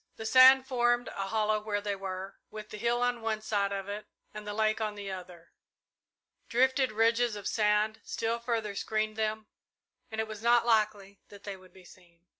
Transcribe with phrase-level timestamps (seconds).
[0.15, 3.87] The sand formed a hollow where they were, with the hill on one side of
[3.87, 5.51] it and the lake on the other.
[6.49, 9.45] Drifted ridges of sand still further screened them,
[10.09, 12.25] and it was not likely that they would be seen.